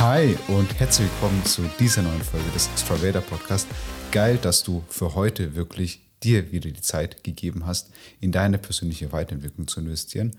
[0.00, 3.68] Hi und herzlich willkommen zu dieser neuen Folge des Stravader Podcast.
[4.10, 9.12] Geil, dass du für heute wirklich dir wieder die Zeit gegeben hast, in deine persönliche
[9.12, 10.38] Weiterentwicklung zu investieren.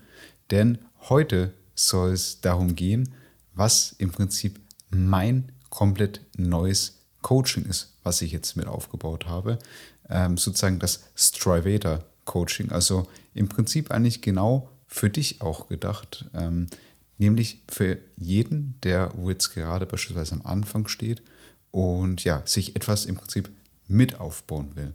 [0.50, 0.78] Denn
[1.08, 3.14] heute soll es darum gehen,
[3.54, 4.58] was im Prinzip
[4.90, 9.60] mein komplett neues Coaching ist, was ich jetzt mit aufgebaut habe.
[10.10, 12.72] Ähm, sozusagen das Stravator Coaching.
[12.72, 16.24] Also im Prinzip eigentlich genau für dich auch gedacht.
[16.34, 16.66] Ähm,
[17.22, 21.22] nämlich für jeden, der wo jetzt gerade beispielsweise am Anfang steht
[21.70, 23.48] und ja, sich etwas im Prinzip
[23.88, 24.92] mit aufbauen will.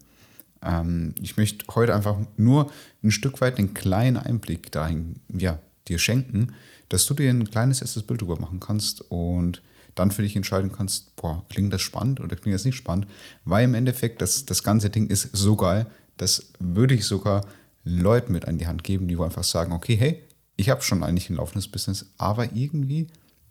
[0.62, 2.72] Ähm, ich möchte heute einfach nur
[3.04, 6.54] ein Stück weit einen kleinen Einblick dahin ja, dir schenken,
[6.90, 9.62] dass du dir ein kleines erstes Bild darüber machen kannst und
[9.96, 13.08] dann für dich entscheiden kannst, boah, klingt das spannend oder klingt das nicht spannend,
[13.46, 17.46] weil im Endeffekt das, das ganze Ding ist so geil, das würde ich sogar
[17.84, 20.24] Leuten mit an die Hand geben, die einfach sagen, okay, hey,
[20.58, 23.08] ich habe schon eigentlich ein laufendes Business, aber irgendwie,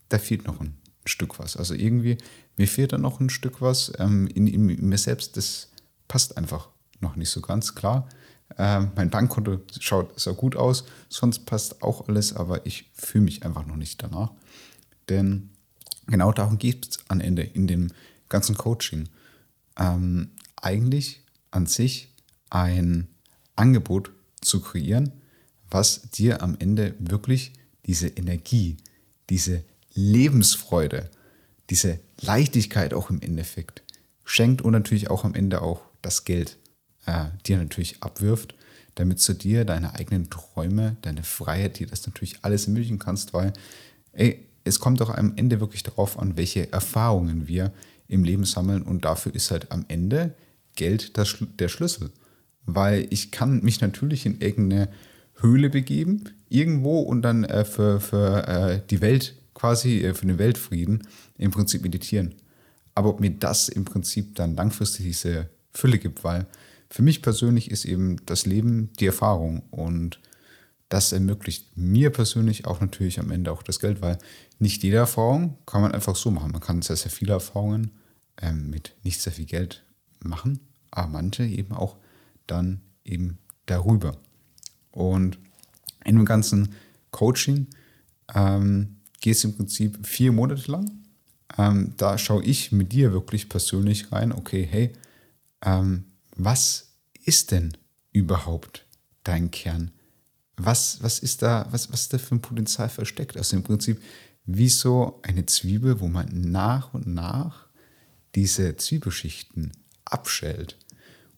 [0.09, 1.57] da fehlt noch ein Stück was.
[1.57, 2.19] Also irgendwie,
[2.57, 5.71] mir fehlt da noch ein Stück was ähm, in, in, in, mir selbst, das
[6.09, 6.69] passt einfach
[7.01, 8.09] noch nicht so ganz klar.
[8.59, 13.45] Ähm, mein Bankkonto schaut so gut aus, sonst passt auch alles, aber ich fühle mich
[13.45, 14.33] einfach noch nicht danach.
[15.09, 15.51] Denn
[16.07, 17.93] genau darum geht es am Ende in dem
[18.29, 19.09] ganzen Coaching.
[19.79, 22.13] Ähm, eigentlich an sich
[22.51, 23.09] ein
[23.55, 24.11] Angebot
[24.41, 25.13] zu kreieren,
[25.71, 27.53] was dir am Ende wirklich
[27.87, 28.77] diese Energie,
[29.31, 29.65] diese
[29.95, 31.11] Lebensfreude,
[31.71, 33.83] diese Leichtigkeit auch im Endeffekt
[34.25, 36.59] schenkt und natürlich auch am Ende auch das Geld
[37.07, 38.55] äh, dir natürlich abwirft,
[38.95, 43.53] damit du dir deine eigenen Träume, deine Freiheit, dir das natürlich alles ermöglichen kannst, weil
[44.13, 47.73] ey, es kommt doch am Ende wirklich darauf an, welche Erfahrungen wir
[48.09, 50.35] im Leben sammeln und dafür ist halt am Ende
[50.75, 52.11] Geld das, der Schlüssel.
[52.65, 54.89] Weil ich kann mich natürlich in irgendeine
[55.37, 60.39] Höhle begeben, irgendwo und dann äh, für, für äh, die Welt quasi, äh, für den
[60.39, 61.07] Weltfrieden
[61.39, 62.35] im Prinzip meditieren.
[62.95, 66.47] Aber ob mir das im Prinzip dann langfristig diese Fülle gibt, weil
[66.89, 70.21] für mich persönlich ist eben das Leben die Erfahrung und
[70.89, 74.19] das ermöglicht mir persönlich auch natürlich am Ende auch das Geld, weil
[74.59, 76.53] nicht jede Erfahrung kann man einfach so machen.
[76.53, 77.91] Man kann sehr, sehr viele Erfahrungen
[78.41, 79.85] ähm, mit nicht sehr viel Geld
[80.21, 80.61] machen,
[80.91, 81.97] aber manche eben auch
[82.47, 84.17] dann eben darüber.
[84.97, 85.39] Und
[86.05, 86.75] in dem ganzen
[87.11, 87.67] Coaching
[88.35, 90.91] ähm, geht es im Prinzip vier Monate lang.
[91.59, 94.93] Ähm, da schaue ich mit dir wirklich persönlich rein, okay, hey,
[95.63, 96.93] ähm, was
[97.25, 97.77] ist denn
[98.13, 98.87] überhaupt
[99.23, 99.91] dein Kern?
[100.57, 103.37] Was, was, ist da, was, was ist da für ein Potenzial versteckt?
[103.37, 104.01] Also im Prinzip
[104.47, 107.67] wie so eine Zwiebel, wo man nach und nach
[108.35, 109.73] diese Zwiebelschichten
[110.07, 110.79] abschält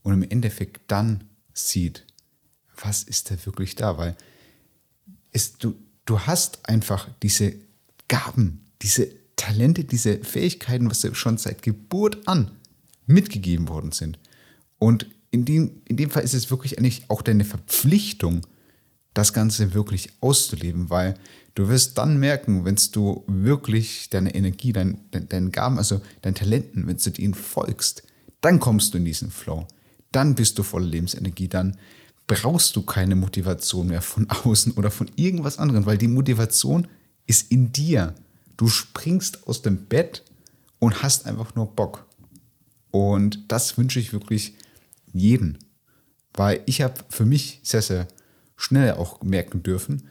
[0.03, 2.07] und im Endeffekt dann sieht,
[2.83, 3.99] was ist da wirklich da?
[3.99, 4.17] Weil
[5.33, 5.75] es, du,
[6.05, 7.55] du hast einfach diese
[8.09, 12.51] Gaben, diese Talente, diese Fähigkeiten, was dir schon seit Geburt an
[13.07, 14.19] mitgegeben worden sind.
[14.79, 18.47] Und in dem, in dem Fall ist es wirklich eigentlich auch deine Verpflichtung,
[19.15, 21.15] das Ganze wirklich auszuleben, weil
[21.55, 26.35] du wirst dann merken, wenn du wirklich deine Energie, dein, dein, deinen Gaben, also deinen
[26.35, 28.05] Talenten, wenn du ihnen folgst,
[28.41, 29.67] dann kommst du in diesen Flow.
[30.13, 31.77] Dann bist du voller Lebensenergie, dann
[32.29, 36.87] brauchst du keine Motivation mehr von außen oder von irgendwas anderem, weil die Motivation
[37.27, 38.15] ist in dir.
[38.57, 40.23] Du springst aus dem Bett
[40.79, 42.07] und hast einfach nur Bock.
[42.91, 44.55] Und das wünsche ich wirklich
[45.13, 45.59] jeden.
[46.35, 48.07] Weil ich habe für mich sehr, sehr
[48.57, 50.09] schnell auch merken dürfen,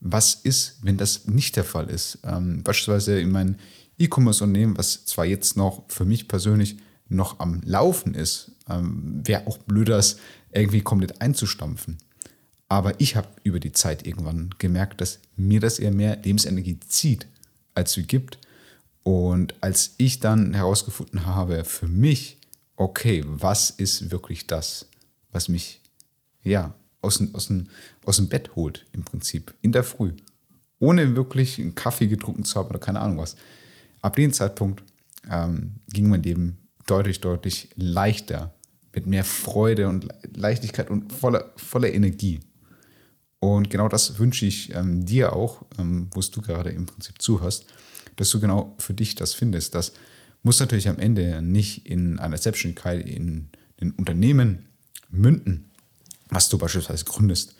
[0.00, 2.18] was ist, wenn das nicht der Fall ist.
[2.24, 3.56] Ähm, beispielsweise in meinem
[3.98, 6.76] E-Commerce-Unternehmen, was zwar jetzt noch für mich persönlich
[7.08, 10.18] noch am Laufen ist, ähm, wäre auch blöd, das
[10.52, 11.98] irgendwie komplett einzustampfen.
[12.68, 17.26] Aber ich habe über die Zeit irgendwann gemerkt, dass mir das eher mehr Lebensenergie zieht,
[17.74, 18.38] als sie gibt.
[19.02, 22.38] Und als ich dann herausgefunden habe, für mich,
[22.76, 24.86] okay, was ist wirklich das,
[25.32, 25.80] was mich
[26.42, 27.50] ja aus, aus,
[28.04, 30.12] aus dem Bett holt, im Prinzip, in der Früh,
[30.78, 33.36] ohne wirklich einen Kaffee getrunken zu haben oder keine Ahnung was.
[34.02, 34.82] Ab dem Zeitpunkt
[35.30, 38.54] ähm, ging mein Leben deutlich, deutlich leichter,
[38.98, 42.40] mit mehr Freude und Leichtigkeit und voller, voller Energie.
[43.38, 47.66] Und genau das wünsche ich ähm, dir auch, ähm, wo du gerade im Prinzip zuhörst,
[48.16, 49.76] dass du genau für dich das findest.
[49.76, 49.92] Das
[50.42, 53.50] muss natürlich am Ende nicht in einer Selbstständigkeit, in
[53.80, 54.66] den Unternehmen
[55.10, 55.70] münden,
[56.28, 57.54] was du beispielsweise gründest.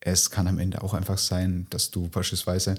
[0.00, 2.74] Es kann am Ende auch einfach sein, dass du beispielsweise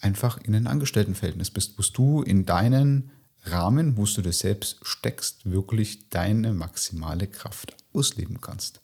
[0.00, 3.10] einfach in einem Angestelltenverhältnis bist, wo du in deinen
[3.44, 8.80] Rahmen, wo du dir selbst steckst, wirklich deine maximale Kraft ausleben kannst.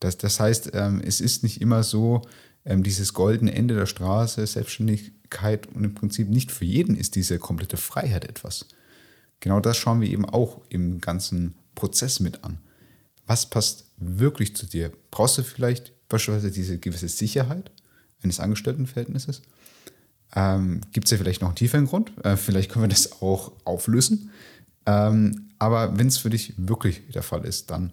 [0.00, 2.22] Das, das heißt, ähm, es ist nicht immer so,
[2.64, 7.14] ähm, dieses goldene Ende der Straße, Selbstständig, Leichtigkeit und im Prinzip nicht für jeden ist
[7.14, 8.66] diese komplette Freiheit etwas.
[9.40, 12.58] Genau das schauen wir eben auch im ganzen Prozess mit an.
[13.26, 14.92] Was passt wirklich zu dir?
[15.10, 17.70] Brauchst du vielleicht beispielsweise diese gewisse Sicherheit
[18.22, 19.42] eines Angestelltenverhältnisses?
[20.34, 22.12] Ähm, Gibt es ja vielleicht noch einen tieferen Grund?
[22.24, 24.30] Äh, vielleicht können wir das auch auflösen.
[24.86, 27.92] Ähm, aber wenn es für dich wirklich der Fall ist, dann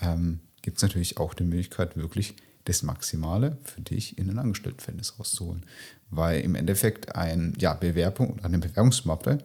[0.00, 5.18] ähm, gibt es natürlich auch die Möglichkeit, wirklich das Maximale für dich in ein Angestelltenverhältnis
[5.18, 5.64] rauszuholen.
[6.10, 9.38] Weil im Endeffekt ein, ja, Bewerbung oder eine Bewerbungsmappe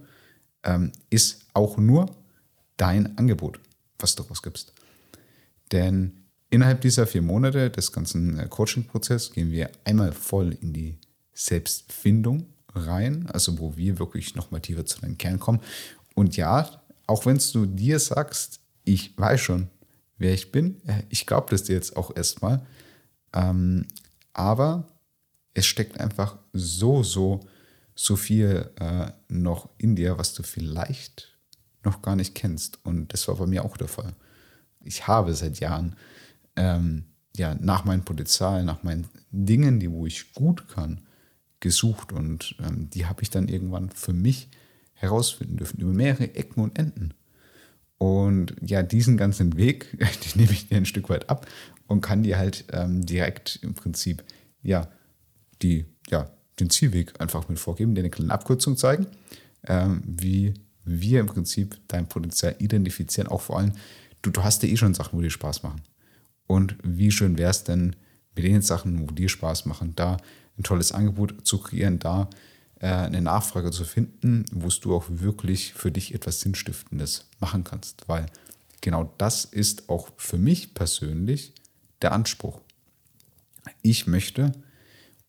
[0.63, 2.15] ähm, ist auch nur
[2.77, 3.59] dein Angebot,
[3.99, 4.73] was du rausgibst.
[5.71, 10.97] Denn innerhalb dieser vier Monate des ganzen äh, Coaching-Prozesses gehen wir einmal voll in die
[11.39, 15.61] Selbstfindung rein, also wo wir wirklich nochmal tiefer zu deinem Kern kommen.
[16.13, 16.69] Und ja,
[17.07, 19.69] auch wenn du dir sagst, ich weiß schon,
[20.17, 22.65] wer ich bin, äh, ich glaube das dir jetzt auch erstmal,
[23.33, 23.87] ähm,
[24.33, 24.85] aber
[25.53, 27.39] es steckt einfach so, so,
[27.95, 31.37] so viel äh, noch in dir, was du vielleicht
[31.83, 32.83] noch gar nicht kennst.
[32.85, 34.13] Und das war bei mir auch der Fall.
[34.81, 35.95] Ich habe seit Jahren
[36.57, 37.05] ähm,
[37.37, 41.01] ja, nach meinem Potenzial, nach meinen Dingen, die wo ich gut kann,
[41.59, 44.49] gesucht und ähm, die habe ich dann irgendwann für mich
[44.93, 47.13] herausfinden dürfen über mehrere Ecken und Enden.
[47.97, 51.47] Und ja, diesen ganzen Weg, den nehme ich dir ein Stück weit ab
[51.87, 54.23] und kann dir halt ähm, direkt im Prinzip
[54.61, 54.89] ja,
[55.61, 59.07] die, ja, den Zielweg einfach mit vorgeben, dir eine kleine Abkürzung zeigen,
[59.67, 60.53] ähm, wie
[60.83, 63.29] wir im Prinzip dein Potenzial identifizieren.
[63.29, 63.73] Auch vor allem,
[64.21, 65.81] du, du hast ja eh schon Sachen, wo dir Spaß machen.
[66.47, 67.95] Und wie schön wäre es denn,
[68.35, 70.17] mit den Sachen, wo dir Spaß machen, da
[70.57, 72.29] ein tolles Angebot zu kreieren, da
[72.79, 78.07] äh, eine Nachfrage zu finden, wo du auch wirklich für dich etwas Sinnstiftendes machen kannst.
[78.07, 78.27] Weil
[78.81, 81.53] genau das ist auch für mich persönlich
[82.01, 82.61] der Anspruch.
[83.81, 84.53] Ich möchte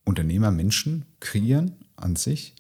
[0.05, 2.55] Unternehmer Menschen kreieren an sich,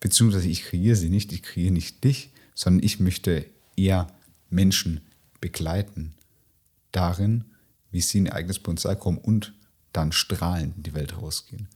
[0.00, 3.46] beziehungsweise ich kreiere sie nicht, ich kreiere nicht dich, sondern ich möchte
[3.76, 4.06] eher
[4.50, 5.00] Menschen
[5.40, 6.14] begleiten
[6.92, 7.44] darin,
[7.94, 9.54] wie sie in ihr eigenes Potenzial kommen und
[9.92, 11.68] dann strahlend in die Welt rausgehen.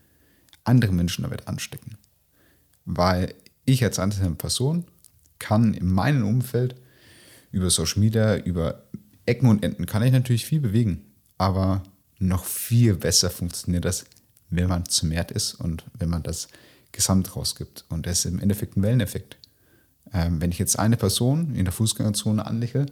[0.64, 1.96] Andere Menschen damit anstecken.
[2.84, 3.34] Weil
[3.64, 4.84] ich als einzelne Person
[5.38, 6.74] kann in meinem Umfeld
[7.52, 8.82] über Social Media, über
[9.26, 11.04] Ecken und Enden, kann ich natürlich viel bewegen.
[11.38, 11.84] Aber
[12.18, 14.04] noch viel besser funktioniert das,
[14.50, 16.48] wenn man zu mehr ist und wenn man das
[16.90, 17.84] Gesamt rausgibt.
[17.90, 19.36] Und das ist im Endeffekt ein Welleneffekt.
[20.12, 22.86] Ähm, wenn ich jetzt eine Person in der Fußgängerzone anlächle,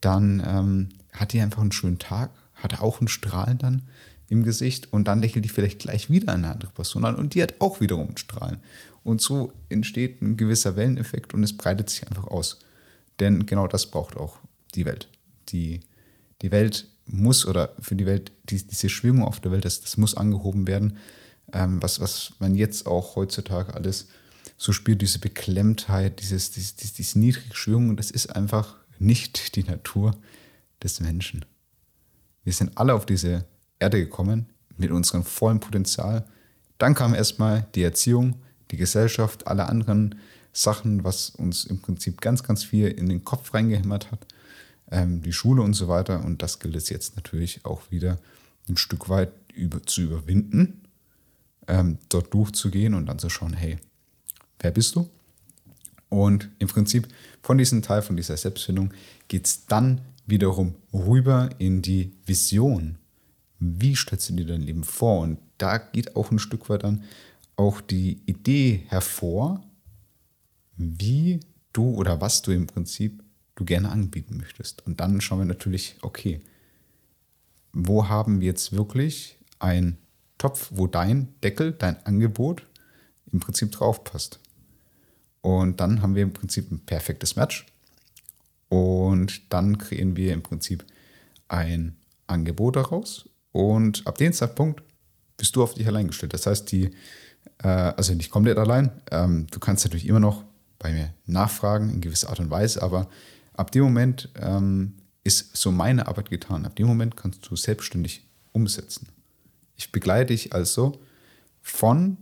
[0.00, 2.30] dann ähm, hat die einfach einen schönen Tag,
[2.62, 3.82] hat auch einen Strahlen dann
[4.28, 7.42] im Gesicht und dann lächelt die vielleicht gleich wieder eine andere Person an und die
[7.42, 8.58] hat auch wiederum einen Strahlen.
[9.04, 12.60] Und so entsteht ein gewisser Welleneffekt und es breitet sich einfach aus.
[13.20, 14.38] Denn genau das braucht auch
[14.74, 15.08] die Welt.
[15.48, 15.80] Die,
[16.40, 19.96] die Welt muss oder für die Welt, die, diese Schwingung auf der Welt, das, das
[19.96, 20.98] muss angehoben werden.
[21.52, 24.08] Ähm, was, was man jetzt auch heutzutage alles
[24.56, 29.64] so spürt, diese Beklemmtheit, dieses, dieses, dieses, diese niedrige Schwingung, das ist einfach nicht die
[29.64, 30.16] Natur
[30.82, 31.44] des Menschen.
[32.44, 33.44] Wir sind alle auf diese
[33.78, 34.46] Erde gekommen
[34.76, 36.24] mit unserem vollen Potenzial.
[36.78, 38.36] Dann kam erstmal die Erziehung,
[38.70, 40.16] die Gesellschaft, alle anderen
[40.52, 44.26] Sachen, was uns im Prinzip ganz, ganz viel in den Kopf reingehämmert hat
[44.92, 46.24] ähm, die Schule und so weiter.
[46.24, 48.18] Und das gilt es jetzt natürlich auch wieder
[48.68, 50.82] ein Stück weit über, zu überwinden,
[51.66, 53.78] ähm, dort durchzugehen und dann zu schauen, hey,
[54.60, 55.08] wer bist du?
[56.08, 57.08] Und im Prinzip
[57.42, 58.92] von diesem Teil, von dieser Selbstfindung,
[59.28, 62.98] geht es dann wiederum rüber in die Vision.
[63.58, 65.20] Wie stellst du dir dein Leben vor?
[65.20, 67.04] Und da geht auch ein Stück weit dann
[67.56, 69.62] auch die Idee hervor,
[70.76, 71.40] wie
[71.72, 73.22] du oder was du im Prinzip
[73.54, 74.86] du gerne anbieten möchtest.
[74.86, 76.40] Und dann schauen wir natürlich, okay,
[77.72, 79.98] wo haben wir jetzt wirklich einen
[80.38, 82.66] Topf, wo dein Deckel, dein Angebot
[83.32, 84.40] im Prinzip drauf passt.
[85.40, 87.66] Und dann haben wir im Prinzip ein perfektes Match.
[88.72, 90.84] Und dann kreieren wir im Prinzip
[91.48, 93.28] ein Angebot daraus.
[93.52, 94.82] Und ab dem Zeitpunkt
[95.36, 96.32] bist du auf dich allein gestellt.
[96.32, 96.90] Das heißt, die,
[97.62, 98.90] äh, also nicht komplett allein.
[99.10, 100.44] Ähm, du kannst natürlich immer noch
[100.78, 103.08] bei mir nachfragen in gewisser Art und Weise, aber
[103.54, 106.64] Ab dem Moment ähm, ist so meine Arbeit getan.
[106.64, 109.08] Ab dem Moment kannst du selbstständig umsetzen.
[109.76, 111.00] Ich begleite dich also
[111.60, 112.16] von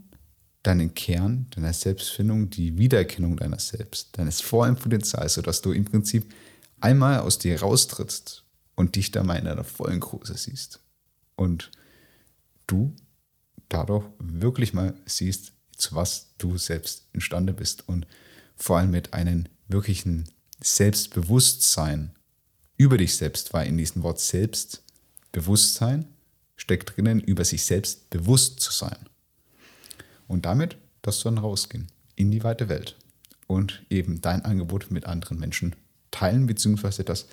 [0.62, 6.32] deinem Kern, deiner Selbstfindung, die Wiedererkennung deiner Selbst, deines vollen Potenzials, sodass du im Prinzip
[6.80, 10.80] einmal aus dir raustrittst und dich da mal in deiner vollen Größe siehst.
[11.36, 11.70] Und
[12.66, 12.94] du
[13.68, 18.06] dadurch wirklich mal siehst, zu was du selbst imstande bist und
[18.56, 20.28] vor allem mit einem wirklichen
[20.62, 22.14] Selbstbewusstsein
[22.76, 26.06] über dich selbst, weil in diesem Wort Selbstbewusstsein
[26.56, 29.09] steckt drinnen, über sich selbst bewusst zu sein.
[30.30, 32.96] Und damit dass du dann rausgehen in die weite Welt
[33.46, 35.74] und eben dein Angebot mit anderen Menschen
[36.10, 37.26] teilen, beziehungsweise das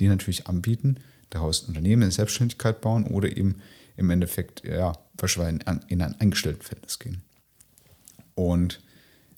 [0.00, 0.98] dir natürlich anbieten,
[1.30, 3.56] daraus Unternehmen in Selbstständigkeit bauen oder eben
[3.96, 7.22] im Endeffekt ja, wahrscheinlich in ein Angestelltenverhältnis gehen.
[8.34, 8.82] Und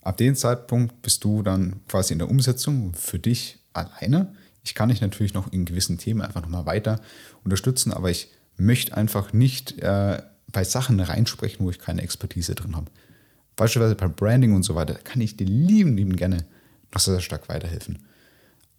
[0.00, 4.34] ab dem Zeitpunkt bist du dann quasi in der Umsetzung für dich alleine.
[4.64, 7.00] Ich kann dich natürlich noch in gewissen Themen einfach nochmal weiter
[7.44, 10.22] unterstützen, aber ich möchte einfach nicht äh,
[10.53, 12.91] bei Sachen reinsprechen, wo ich keine Expertise drin habe.
[13.57, 16.45] Beispielsweise beim Branding und so weiter, kann ich dir lieben, lieben gerne
[16.93, 17.99] noch sehr, sehr stark weiterhelfen.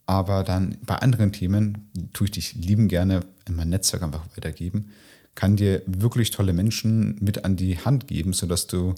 [0.05, 4.91] Aber dann bei anderen Themen tue ich dich lieben gerne in mein Netzwerk einfach weitergeben,
[5.35, 8.95] kann dir wirklich tolle Menschen mit an die Hand geben, sodass du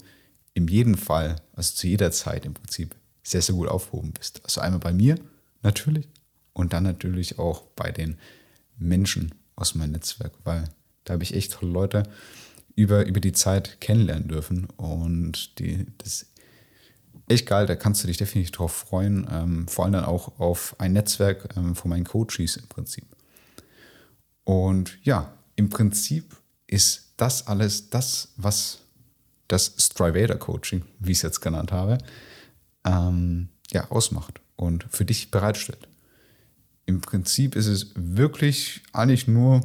[0.54, 4.40] in jedem Fall, also zu jeder Zeit im Prinzip, sehr, sehr gut aufgehoben bist.
[4.44, 5.16] Also einmal bei mir
[5.62, 6.08] natürlich
[6.52, 8.16] und dann natürlich auch bei den
[8.78, 10.64] Menschen aus meinem Netzwerk, weil
[11.04, 12.02] da habe ich echt tolle Leute
[12.80, 16.26] über, über die Zeit kennenlernen dürfen und die, das ist
[17.28, 20.74] echt geil, da kannst du dich definitiv drauf freuen, ähm, vor allem dann auch auf
[20.78, 23.04] ein Netzwerk ähm, von meinen Coaches im Prinzip.
[24.44, 28.78] Und ja, im Prinzip ist das alles das, was
[29.48, 31.98] das Strivator Coaching, wie ich es jetzt genannt habe,
[32.84, 35.86] ähm, ja, ausmacht und für dich bereitstellt.
[36.86, 39.60] Im Prinzip ist es wirklich eigentlich nur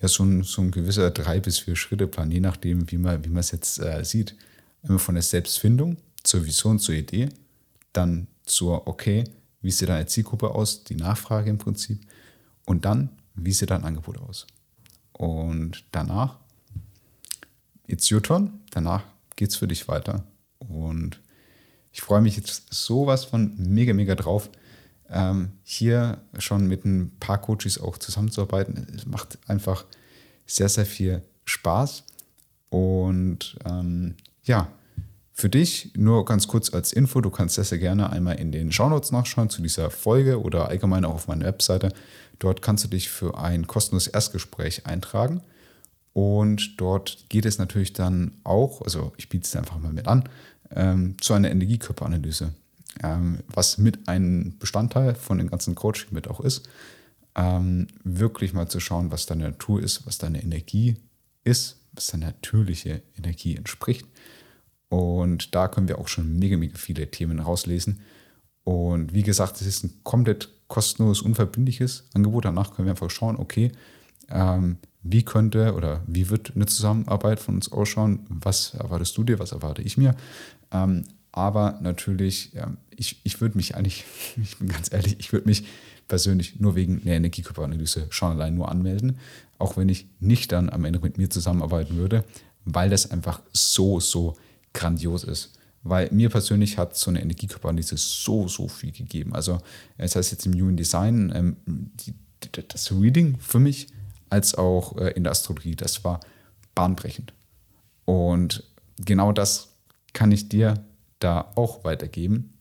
[0.00, 3.24] ja, so, ein, so ein gewisser drei bis vier Schritte Plan, je nachdem, wie man,
[3.24, 4.34] wie man es jetzt äh, sieht.
[4.82, 7.28] Immer von der Selbstfindung zur Vision, zur Idee,
[7.92, 9.24] dann zur, okay,
[9.60, 12.00] wie sieht deine Zielgruppe aus, die Nachfrage im Prinzip,
[12.64, 14.46] und dann, wie sieht dein Angebot aus.
[15.12, 16.38] Und danach
[17.88, 18.60] it's your turn.
[18.70, 19.02] Danach
[19.34, 20.22] geht es für dich weiter.
[20.58, 21.20] Und
[21.90, 24.50] ich freue mich jetzt sowas von mega, mega drauf,
[25.10, 28.86] ähm, hier schon mit ein paar Coaches auch zusammenzuarbeiten.
[28.94, 29.84] Es macht einfach
[30.46, 32.04] sehr, sehr viel Spaß.
[32.70, 34.68] Und ähm, ja,
[35.32, 38.72] für dich nur ganz kurz als Info, du kannst sehr, sehr gerne einmal in den
[38.72, 41.92] Shownotes nachschauen zu dieser Folge oder allgemein auch auf meiner Webseite.
[42.38, 45.42] Dort kannst du dich für ein kostenloses Erstgespräch eintragen.
[46.12, 50.24] Und dort geht es natürlich dann auch, also ich biete es einfach mal mit an,
[50.74, 52.52] ähm, zu einer Energiekörperanalyse,
[53.02, 56.68] ähm, was mit einem Bestandteil von dem ganzen Coaching mit auch ist,
[57.34, 60.96] ähm, wirklich mal zu schauen, was deine Natur ist, was deine Energie
[61.44, 64.06] ist, was deine natürliche Energie entspricht.
[64.88, 68.00] Und da können wir auch schon mega, mega viele Themen rauslesen.
[68.64, 72.44] Und wie gesagt, es ist ein komplett kostenloses, unverbindliches Angebot.
[72.44, 73.72] Danach können wir einfach schauen, okay,
[74.30, 78.26] ähm, wie könnte oder wie wird eine Zusammenarbeit von uns ausschauen?
[78.28, 79.38] Was erwartest du dir?
[79.38, 80.14] Was erwarte ich mir?
[80.70, 84.04] Ähm, aber natürlich, ja, ich, ich würde mich eigentlich,
[84.42, 85.64] ich bin ganz ehrlich, ich würde mich
[86.08, 89.18] persönlich nur wegen der Energiekörperanalyse schon allein nur anmelden,
[89.58, 92.24] auch wenn ich nicht dann am Ende mit mir zusammenarbeiten würde,
[92.64, 94.36] weil das einfach so, so
[94.72, 95.52] grandios ist.
[95.82, 99.34] Weil mir persönlich hat so eine Energiekörperanalyse so, so viel gegeben.
[99.34, 99.58] Also,
[99.96, 102.14] das heißt jetzt im Human Design, ähm, die,
[102.68, 103.88] das Reading für mich
[104.30, 105.76] als auch äh, in der Astrologie.
[105.76, 106.20] Das war
[106.74, 107.32] bahnbrechend.
[108.04, 108.64] Und
[108.98, 109.68] genau das
[110.12, 110.74] kann ich dir
[111.18, 112.54] da auch weitergeben.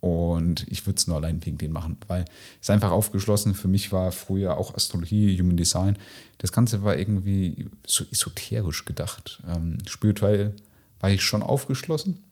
[0.00, 2.26] Und ich würde es nur allein wegen denen machen, weil
[2.60, 3.54] es einfach aufgeschlossen.
[3.54, 5.96] Für mich war früher auch Astrologie, Human Design.
[6.36, 9.42] Das Ganze war irgendwie so esoterisch gedacht.
[9.48, 10.54] Ähm, spirituell
[11.00, 12.22] war ich schon aufgeschlossen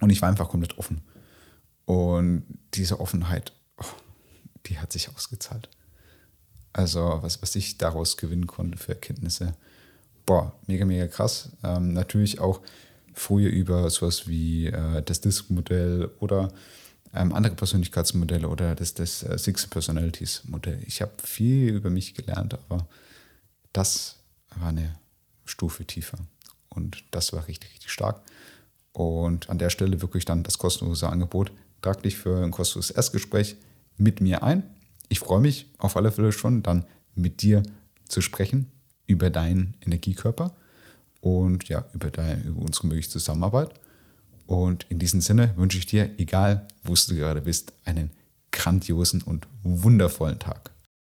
[0.00, 1.00] und ich war einfach komplett offen.
[1.86, 2.44] Und
[2.74, 3.84] diese Offenheit, oh,
[4.66, 5.68] die hat sich ausgezahlt.
[6.72, 9.54] Also was, was ich daraus gewinnen konnte für Erkenntnisse.
[10.24, 11.50] Boah, mega, mega krass.
[11.64, 12.60] Ähm, natürlich auch
[13.14, 16.52] früher über sowas wie äh, das Disk-Modell oder
[17.14, 20.82] ähm, andere Persönlichkeitsmodelle oder das, das äh, Six Personalities Modell.
[20.86, 22.86] Ich habe viel über mich gelernt, aber
[23.72, 24.16] das
[24.56, 24.96] war eine
[25.44, 26.18] Stufe tiefer.
[26.68, 28.22] Und das war richtig, richtig stark.
[28.92, 31.52] Und an der Stelle wirklich dann das kostenlose Angebot.
[31.82, 33.56] Trag dich für ein kostenloses Erstgespräch
[33.96, 34.62] mit mir ein.
[35.08, 37.62] Ich freue mich auf alle Fälle schon, dann mit dir
[38.08, 38.70] zu sprechen
[39.06, 40.54] über deinen Energiekörper
[41.22, 43.70] und ja, über, deine, über unsere mögliche Zusammenarbeit.
[44.46, 48.10] Und in diesem Sinne wünsche ich dir, egal wo du gerade bist, einen
[48.50, 50.72] grandiosen und wundervollen Tag.